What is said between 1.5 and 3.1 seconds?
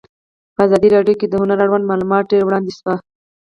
اړوند معلومات ډېر وړاندې شوي.